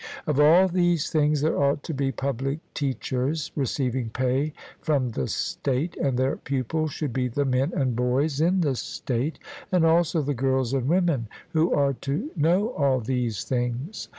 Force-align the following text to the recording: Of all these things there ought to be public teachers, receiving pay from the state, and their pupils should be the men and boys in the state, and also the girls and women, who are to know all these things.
Of 0.25 0.39
all 0.39 0.67
these 0.67 1.11
things 1.11 1.41
there 1.41 1.55
ought 1.61 1.83
to 1.83 1.93
be 1.93 2.11
public 2.11 2.57
teachers, 2.73 3.51
receiving 3.55 4.09
pay 4.09 4.51
from 4.79 5.09
the 5.09 5.27
state, 5.27 5.95
and 5.97 6.17
their 6.17 6.37
pupils 6.37 6.91
should 6.91 7.13
be 7.13 7.27
the 7.27 7.45
men 7.45 7.71
and 7.75 7.95
boys 7.95 8.41
in 8.41 8.61
the 8.61 8.75
state, 8.75 9.37
and 9.71 9.85
also 9.85 10.23
the 10.23 10.33
girls 10.33 10.73
and 10.73 10.87
women, 10.89 11.27
who 11.49 11.71
are 11.71 11.93
to 12.01 12.31
know 12.35 12.69
all 12.69 12.99
these 12.99 13.43
things. 13.43 14.09